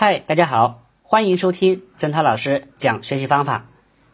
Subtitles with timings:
[0.00, 3.66] 嗨，大家好，欢迎收听曾涛老师讲学习方法。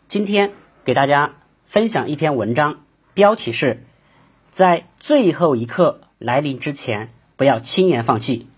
[0.09, 1.35] 今天给大家
[1.67, 3.85] 分享一篇文章，标题是
[4.51, 8.49] “在最后一刻来临之前，不要轻言放弃”。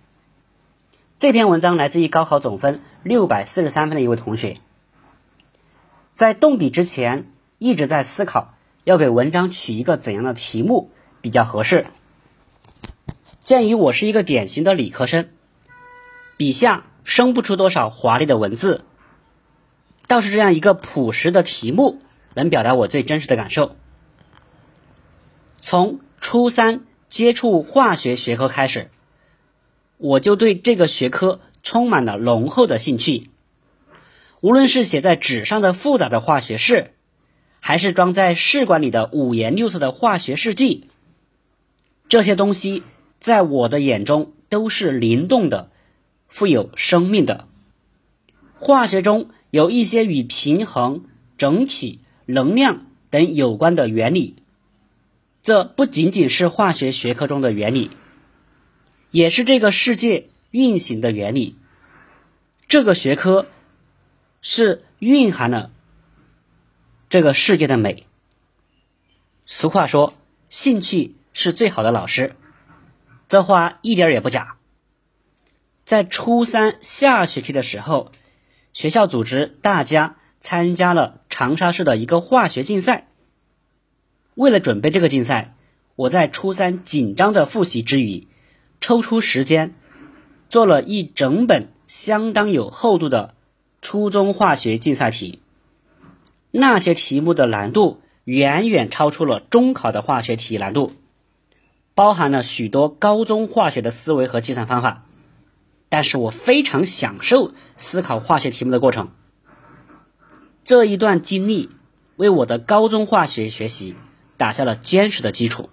[1.19, 4.59] 这篇文章来自于高考总分六百四十三分的一位同学。
[6.13, 7.27] 在动笔之前，
[7.59, 8.55] 一直在思考
[8.85, 11.89] 要给文章取一个怎样的题目比较合适。
[13.41, 15.29] 鉴于我是一个典型的理科生，
[16.37, 16.85] 笔下。
[17.07, 18.85] 生不出多少华丽的文字，
[20.09, 22.01] 倒是这样一个朴实的题目，
[22.35, 23.77] 能表达我最真实的感受。
[25.61, 28.91] 从初三接触化学学科开始，
[29.99, 33.31] 我就对这个学科充满了浓厚的兴趣。
[34.41, 36.91] 无论是写在纸上的复杂的化学式，
[37.61, 40.89] 还是装在试管里的五颜六色的化学试剂，
[42.09, 42.83] 这些东西
[43.21, 45.71] 在我的眼中都是灵动的。
[46.29, 47.49] 富有生命的
[48.59, 51.05] 化学中有一些与平衡、
[51.39, 54.37] 整体、能量等有关的原理，
[55.43, 57.91] 这不仅仅是化学学科中的原理，
[59.11, 61.57] 也是这个世界运行的原理。
[62.67, 63.47] 这个学科
[64.41, 65.71] 是蕴含了
[67.09, 68.07] 这个世界的美。
[69.45, 70.15] 俗话说
[70.49, 72.35] ：“兴趣是最好的老师”，
[73.29, 74.56] 这话一点也不假。
[75.87, 78.11] 在初三下学期的时候，
[78.73, 83.07] 学校组织大家参加了长沙市的一个化学竞赛。
[84.35, 85.55] 为了准备这个竞赛，
[85.95, 88.27] 我在初三紧张的复习之余，
[88.81, 89.77] 抽出时间
[90.49, 93.37] 做了一整本相当有厚度的
[93.81, 95.41] 初中化学竞赛题。
[96.51, 100.95] 那些题目的难度远远超出了中考的化学题难度，
[101.95, 105.06] 包含了许多高中化学的思维和计算方法。
[105.89, 109.11] 但是我非常享受思考化学题目的过程。
[110.65, 111.71] 这一段经历
[112.17, 113.95] 为我的高中化学学习
[114.37, 115.71] 打下了坚实的基础。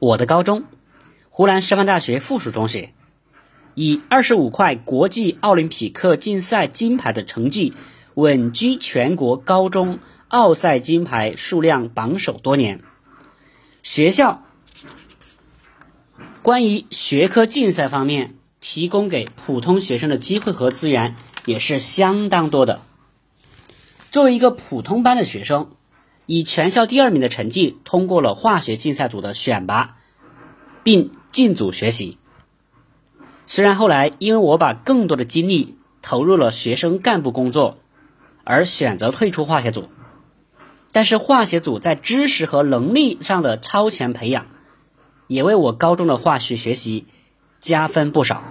[0.00, 0.64] 我的高中，
[1.30, 2.92] 湖南师范大学附属中学，
[3.74, 7.74] 以二十五块国际奥林匹克竞赛金牌的成绩，
[8.14, 12.82] 稳居全国高中奥赛金牌数量榜首多年。
[13.82, 14.42] 学校
[16.42, 18.34] 关于学科竞赛方面。
[18.60, 22.80] 提供给普通学生的机会和资源也是相当多的。
[24.10, 25.70] 作为一个普通班的学生，
[26.26, 29.96] 以全校第二名的成绩通过了化学竞赛组的选拔，
[30.82, 32.18] 并进组学习。
[33.46, 37.78] 虽然后来因为我把更多的精力投入了学生干部工作，
[38.44, 39.88] 而选择退出化学组，
[40.92, 44.46] 但是化学组在知识和能力上的超前培养，
[45.26, 47.06] 也为我高中的化学学习。
[47.60, 48.42] 加分不少，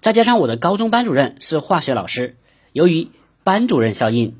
[0.00, 2.36] 再加上我的高中班主任是化学老师，
[2.72, 3.10] 由于
[3.44, 4.38] 班主任效应，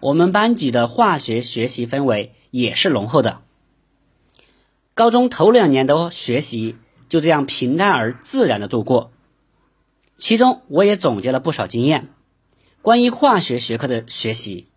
[0.00, 3.40] 我们班级的化学学习氛围也是浓厚的。
[4.94, 6.76] 高中头两年的学习
[7.08, 9.10] 就这样平淡而自然的度过，
[10.16, 12.10] 其中我也总结了不少经验。
[12.82, 14.68] 关于化学学科的学习，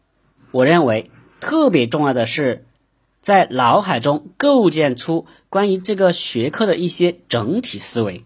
[0.51, 2.65] 我认为特别重要的是。
[3.21, 8.25] 在脑海中构建出关于这个学科的一些整体思维。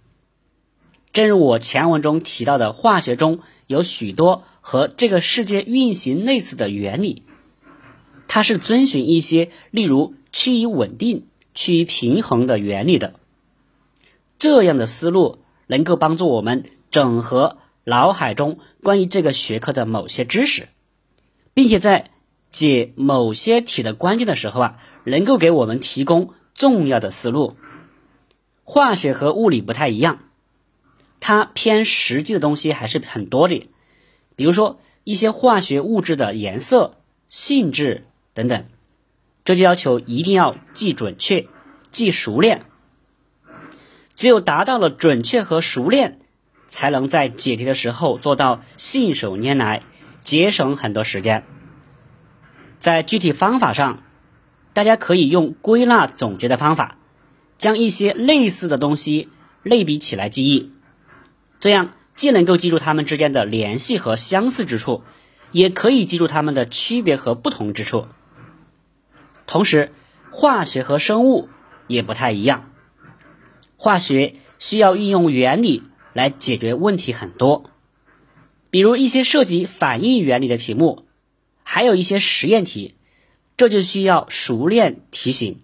[1.12, 7.24] 正如我前文中提到的，化学中有许多和这个世界运行类似的原理，
[8.30, 13.20] 它是遵循一些例如趋于稳定、趋于平衡的原理的。
[14.38, 20.70] 这样的思路能够帮助我们整合脑海中关于这个学科的某些知识，
[21.54, 22.12] 并且在。
[22.56, 27.58] 解某些题的关键的时候啊，能够给我们提供重要的思路。
[28.64, 30.20] 化学和物理不太一样，
[31.20, 33.70] 它偏实际的东西还是很多的，
[34.38, 36.96] 比如说一些化学物质的颜色、
[37.28, 38.64] 性质等等，
[39.44, 41.48] 这就要求一定要记准确、
[41.92, 42.64] 记熟练。
[44.16, 46.20] 只有达到了准确和熟练，
[46.70, 49.84] 才能在解题的时候做到信手拈来，
[50.22, 51.44] 节省很多时间。
[52.80, 54.04] 在具体方法上，
[54.74, 56.98] 大家可以用归纳总结的方法，
[57.58, 59.30] 将一些类似的东西
[59.64, 60.72] 类比起来记忆，
[61.60, 65.04] 这样既能够记住它们之间的联系和相似之处，
[65.52, 68.08] 也可以记住它们的区别和不同之处。
[69.48, 69.94] 同时，
[70.30, 71.48] 化学和生物
[71.88, 72.72] 也不太一样，
[73.78, 75.84] 化学需要运用原理
[76.14, 77.70] 来解决问题很多，
[78.70, 81.05] 比如一些涉及反应原理的题目。
[81.68, 82.96] 还有一些实验题，
[83.58, 85.62] 这就需要熟练题型。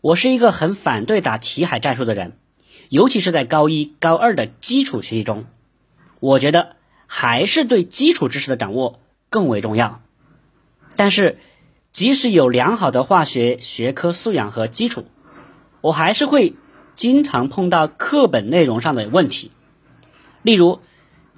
[0.00, 2.38] 我是一个很反对打题海战术的人，
[2.88, 5.44] 尤其是在高一、高二的基础学习中，
[6.20, 8.98] 我觉得还是对基础知识的掌握
[9.28, 10.00] 更为重要。
[10.96, 11.38] 但是，
[11.92, 15.04] 即使有良好的化学学科素养和基础，
[15.82, 16.54] 我还是会
[16.94, 19.50] 经常碰到课本内容上的问题。
[20.42, 20.80] 例如，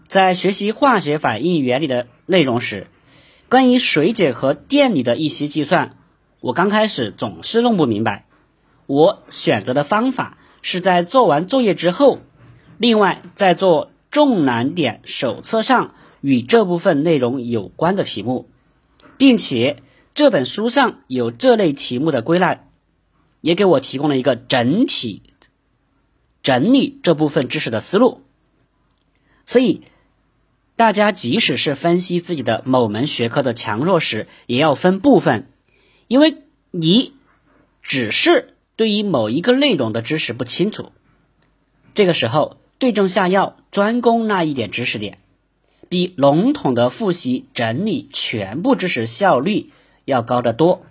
[0.06, 2.86] 在学习化学反应原理的内容时，
[3.48, 5.96] 关于水解和电离的一些计算，
[6.40, 8.26] 我刚开始总是弄不明白。
[8.86, 12.18] 我选择的方法是在做完作业之后，
[12.78, 18.48] 另外再做重难点手册上与这部分内容有关的题目，
[19.16, 19.82] 并且
[20.14, 22.64] 这本书上有这类题目的归纳，
[23.40, 25.22] 也给我提供了一个整体
[26.42, 28.22] 整理这部分知识的思路。
[29.44, 29.82] 所以，
[30.76, 35.48] 大家即使是分析自己的某门学科的强弱时，也要分部分，
[36.06, 36.36] 因为
[36.70, 37.14] 你
[37.80, 40.92] 只是对于某一个内容的知识不清楚，
[41.94, 45.18] 这个时候对症下药，专攻那一点知识点，
[45.88, 49.70] 比笼统的复习整理全部知识效率
[50.04, 50.84] 要高得多。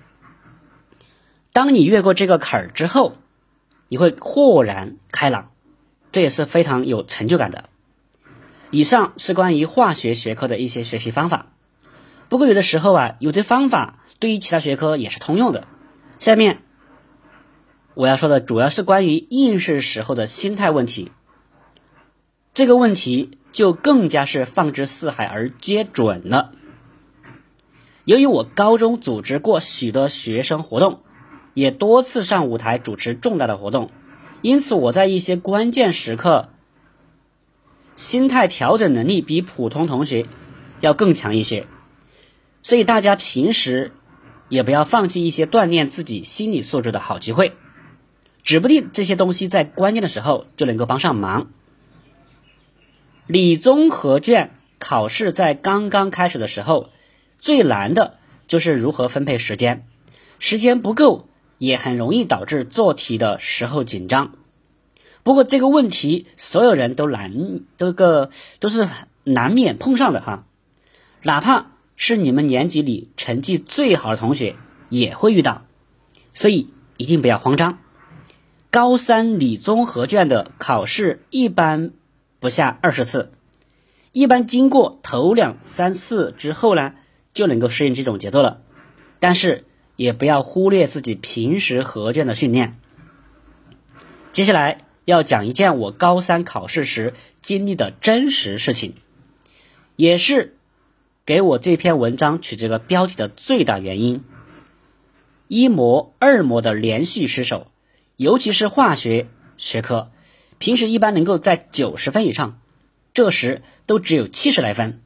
[1.54, 3.18] 当你越过这个坎儿之后，
[3.88, 5.52] 你会豁然开朗，
[6.12, 7.70] 这也是非常有成就感的。
[8.76, 11.48] 以上是关于化学学科的一些学习方法，
[12.28, 15.66] 不过有的时候啊，有的方法对于其他学科也是通用的。
[16.18, 16.62] 下面
[17.94, 21.14] 我要说的主要是关于应试时候的心态问题，
[22.54, 26.52] 这个问题就更加是放之四海而皆准了。
[28.04, 31.00] 由于我高中组织过许多学生活动，
[31.54, 33.92] 也多次上舞台主持重大的活动，
[34.42, 36.50] 因此我在一些关键时刻。
[37.96, 40.28] 心态调整能力比普通同学
[40.82, 41.66] 要更强一些，
[42.62, 43.94] 所以大家平时
[44.50, 47.54] 也不要放弃一些锻炼自己心理素质的好机会，
[48.44, 51.48] 指不定这些东西在关键的时候就能够帮上忙。
[53.28, 56.90] 理综合卷考试在刚刚开始的时候，
[57.40, 59.88] 最难的就是如何分配时间，
[60.38, 61.28] 时间不够
[61.58, 64.34] 也很容易导致做题的时候紧张。
[65.26, 68.30] 不过这个问题，所有人都难，都个
[68.60, 68.88] 都是
[69.24, 70.46] 难免碰上的哈。
[71.24, 74.56] 哪怕是你们年级里成绩最好的同学，
[74.90, 75.66] 也会遇到，
[76.32, 77.80] 所以一定不要慌张。
[78.70, 81.94] 高三理综合卷的考试一般
[82.40, 83.32] 不下二十次，
[84.12, 86.94] 一般经过头两三次之后呢，
[87.34, 88.62] 就能够适应这种节奏了。
[89.20, 92.78] 但是也不要忽略自己平时合卷的训练。
[94.32, 94.85] 接下来。
[95.06, 98.96] 要讲一件我高三考试时经历的真实事情，
[99.96, 100.58] 也是
[101.26, 104.24] 给我这篇文章取这个标题的最大原因。
[105.48, 107.72] 一模、二模的连续失手，
[108.18, 110.10] 尤其是化学学科，
[110.58, 112.60] 平时一般能够在九十分以上，
[113.14, 115.02] 这时都只有七十来分，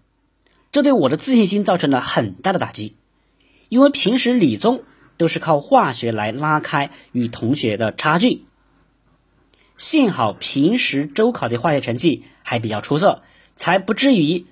[0.71, 2.95] 这对我的自信心造成了很大的打击。
[3.67, 4.83] 因为平时理综
[5.17, 8.45] 都是靠化学来拉开与同学的差距。
[9.79, 13.23] 幸好平时周考的化学成绩还比较出色，
[13.55, 14.45] 才不至于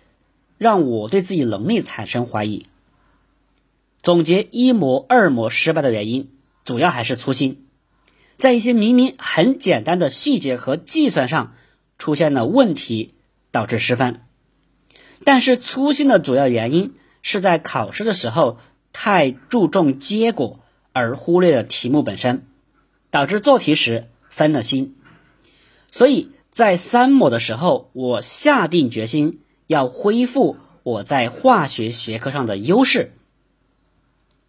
[0.57, 2.65] 让我对自己能力产生怀疑。
[4.01, 6.29] 总结一模、二模失败的原因，
[6.63, 7.65] 主要还是粗心，
[8.37, 11.55] 在一些明明很简单的细节和计算上
[11.97, 13.13] 出现了问题，
[13.51, 14.21] 导致失分。
[15.25, 18.59] 但是粗心的主要原因是在考试的时候
[18.93, 20.61] 太注重结果，
[20.93, 22.45] 而忽略了题目本身，
[23.11, 24.93] 导致做题时分了心。
[25.89, 33.13] 所以在三模的时候，我下定决心要恢复我在化学学科上的优势。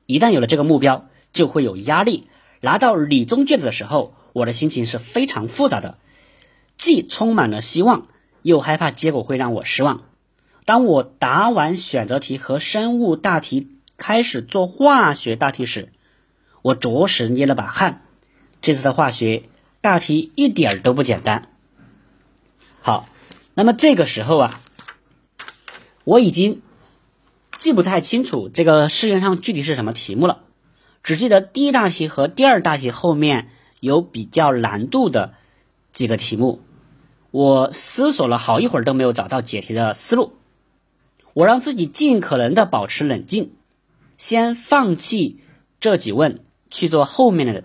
[0.06, 2.28] 一旦有了这个目标，就会有压力。
[2.60, 5.98] 拿到理综卷子的时候，我的心情是非常复杂的，
[6.76, 8.08] 既充满了希望，
[8.42, 10.02] 又害怕结果会让我失望。
[10.64, 15.92] 当我答完选择题和生物大题，开始做化学大题时，
[16.62, 18.02] 我着实捏了把汗。
[18.60, 19.44] 这次的化学。
[19.88, 21.48] 大题一点儿都不简单。
[22.82, 23.08] 好，
[23.54, 24.60] 那么这个时候啊，
[26.04, 26.60] 我已经
[27.56, 30.40] 记不太清楚这个试卷上具体是什么题目了，
[31.02, 33.48] 只记得第一大题和第二大题后面
[33.80, 35.32] 有比较难度的
[35.94, 36.60] 几个题目。
[37.30, 40.34] 我思索了好一会儿都没有找到解题的思路，
[41.32, 43.52] 我让自己尽可能的保持冷静，
[44.18, 45.40] 先放弃
[45.80, 47.64] 这几问，去做后面的。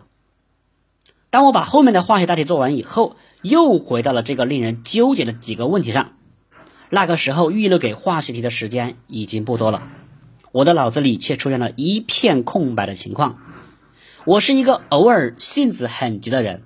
[1.34, 6.12] 当我把后面的化学大题做完以后，又回到了这个令人纠结的几个问题上。
[6.92, 9.82] 那个时候预留给化学题的时间已经不多了，
[10.52, 13.40] 我的脑子里却出现了一片空白的情况。
[14.26, 16.62] 我是一个偶尔性子很急的人，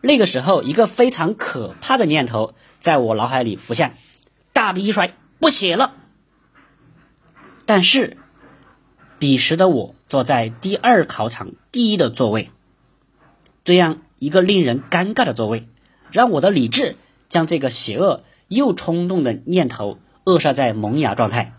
[0.00, 3.94] 那个时候一个非常可怕的念头在我脑海里浮现：
[4.52, 5.94] 大笔一甩，不写了。
[7.66, 8.16] 但是，
[9.20, 12.50] 彼时的我坐在第二考场第一的座位，
[13.64, 15.68] 这样一个令人尴尬的座位，
[16.10, 16.96] 让我的理智
[17.28, 21.54] 将这个邪恶又冲动的念头扼杀在萌芽状态。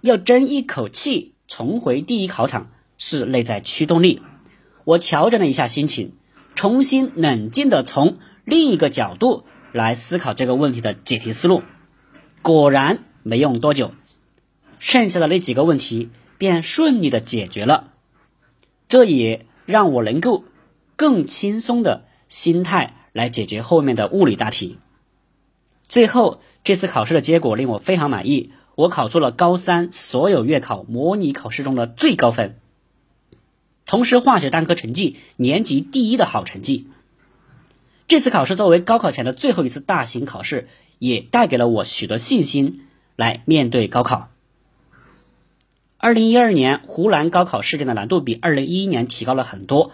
[0.00, 4.20] 要争一口气重回第一考场，是内在驱动力。
[4.84, 6.12] 我调整了一下心情，
[6.56, 11.62] 重新冷静的从另一个角度来思考这个问题的解题思路。
[12.42, 13.92] 果然没用多久，
[14.80, 17.92] 剩下的那几个问题便顺利的解决了。
[18.88, 20.42] 这也让我能够
[20.96, 24.78] 更轻松的心态来解决后面的物理大题。
[25.88, 32.58] 最后这次考试的结果令我非常满意，我考出了高三所有月考模拟考试中的最高分。
[33.84, 36.88] 同时，化学单科成绩年级第一的好成绩。
[38.08, 40.68] 这次考试作为高考前的最后一次大型考试，
[40.98, 44.28] 也带给了我许多信心来面对高考。
[45.98, 49.92] 二零一二年湖南高考试卷的难度比二零一一年提高了很多，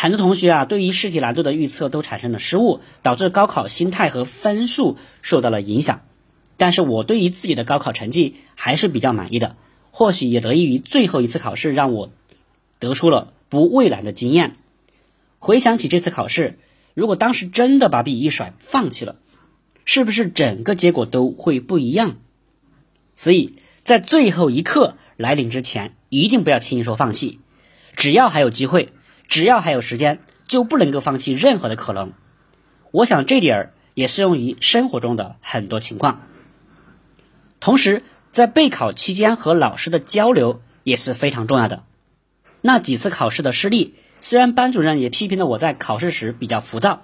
[0.00, 6.02] 很多同学啊对于试题难度的预测都产生了失误，导致高考心态和分数受到了影响。
[6.56, 9.56] 但是我对于自己的高考成绩还是比较满意的，
[9.90, 12.12] 或许也得益于最后一次考试让我。
[12.78, 14.54] 得出了不畏难的经验。
[15.40, 16.60] 回想起这次考试，
[16.94, 19.16] 如果当时真的把笔一甩放弃了，
[19.84, 22.18] 是不是整个结果都会不一样？
[23.16, 27.40] 所以在最后一刻来临之前，一定不要轻易说放弃。
[27.96, 28.92] 只要还有机会，
[29.28, 30.18] 只要还有时间，
[30.48, 32.12] 就不能够放弃任何的可能。
[32.90, 36.22] 我想这点儿也适用于生活中的很多情况。
[37.60, 41.84] 同时，在备考期间和老师的交流也是非常重要的。
[42.60, 47.02] 那几次考试的失利，虽然班主任也批评了我在考试时比较浮躁，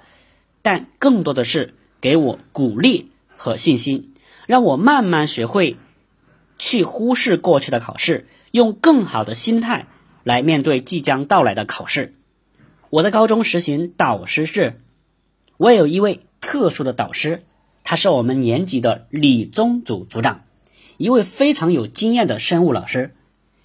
[0.63, 4.15] 但更多的是给我鼓励和信心，
[4.47, 5.77] 让我慢慢学会
[6.59, 9.87] 去忽视过去的考试，用更好的心态
[10.25, 12.15] 来面对即将到来的考试。
[12.91, 14.81] 我的高中实行导师制，
[15.57, 17.45] 我有一位特殊的导师，
[17.85, 20.43] 他是我们年级的理综组组长，
[20.97, 23.15] 一位非常有经验的生物老师。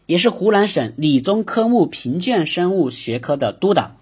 [0.06, 3.96] 也是湖南省理综科目评卷生物学科的督导。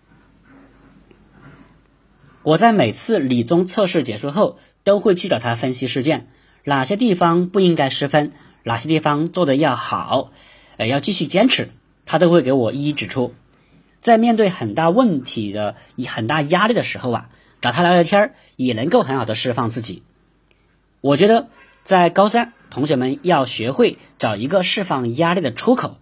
[2.44, 6.28] 我在每次理综测试结束后，都会去找他分析试卷，
[6.64, 8.32] 哪些地方不应该失分，
[8.64, 10.32] 哪些地方做的要好，
[10.78, 11.72] 呃，要继续坚持，
[12.08, 13.36] 他都会给我一一指出。
[14.02, 17.30] 在面对很大问题的、以很大压力的时候啊，
[17.62, 20.02] 找他聊聊天也能够很好的释放自己。
[21.02, 21.50] 我觉得
[21.84, 22.54] 在高三。
[22.70, 25.96] 同学们要学会找一个释放压力的出口，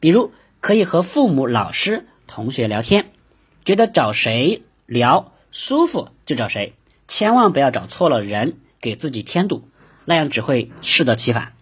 [0.00, 3.12] 比如可以和父母、老师、同学聊天，
[3.64, 6.74] 觉得找谁聊舒服就找谁，
[7.06, 9.68] 千万不要找错了人，给自己添堵，
[10.04, 11.52] 那样只会适得其反。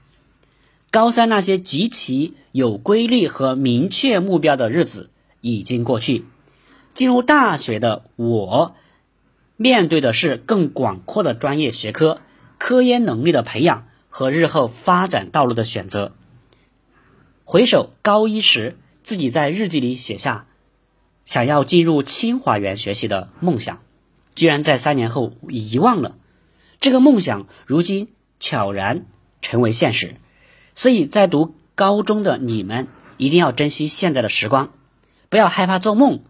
[0.90, 6.24] 高三那些极其有规律和明确目标的日子已经过去，
[6.92, 8.74] 进入大学的我，
[9.56, 12.20] 面对的是更广阔的专业学科、
[12.58, 13.86] 科研能力的培养。
[14.08, 16.14] 和日后发展道路的选择。
[17.44, 20.46] 回首高一时，自己在日记里写下
[21.22, 23.82] 想要进入清华园学习的梦想，
[24.34, 26.16] 居然在三年后遗忘了。
[26.80, 29.04] 这个梦想如今悄然
[29.42, 30.14] 成为现实。
[30.76, 34.72] 所以在读高中的你们，一定要珍惜现在的时光，
[35.28, 36.20] 不要害怕做梦，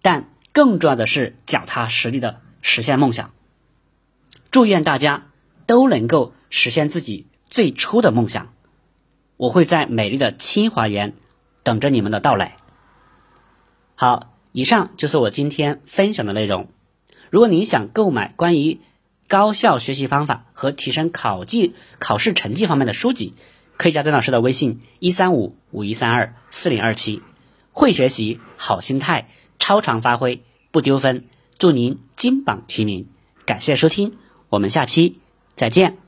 [0.00, 3.32] 但更重要的是脚踏实地的实现梦想。
[4.50, 5.26] 祝愿大家
[5.66, 6.32] 都能够。
[6.52, 8.52] 实现自己最初的梦想，
[9.36, 11.14] 我会在美丽的清华园
[11.62, 12.56] 等着你们的到来。
[13.94, 16.66] 好，以上就是我今天分享的内容。
[17.30, 18.80] 如果您想购买关于
[19.28, 23.34] 高效学习方法和提升考绩考试成绩方面的书籍，
[23.80, 27.22] 可以加曾老师的微信：一三五五一三二四零二七。
[27.72, 31.24] 会学习，好心态，超常发挥，不丢分。
[31.56, 33.06] 祝您金榜题名！
[33.46, 34.18] 感谢收听，
[34.50, 35.16] 我们下期
[35.54, 35.99] 再见。